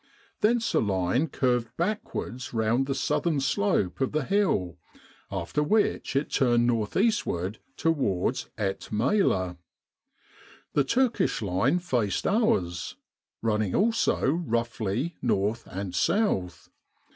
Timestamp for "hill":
4.23-4.79